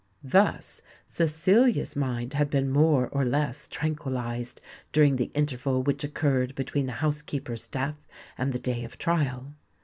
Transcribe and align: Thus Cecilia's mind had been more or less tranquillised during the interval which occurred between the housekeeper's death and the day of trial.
Thus 0.23 0.81
Cecilia's 1.05 1.95
mind 1.95 2.33
had 2.33 2.49
been 2.49 2.71
more 2.71 3.07
or 3.09 3.23
less 3.23 3.67
tranquillised 3.67 4.59
during 4.91 5.17
the 5.17 5.29
interval 5.35 5.83
which 5.83 6.03
occurred 6.03 6.55
between 6.55 6.87
the 6.87 6.93
housekeeper's 7.05 7.67
death 7.67 7.99
and 8.35 8.51
the 8.51 8.57
day 8.57 8.83
of 8.83 8.97
trial. 8.97 9.53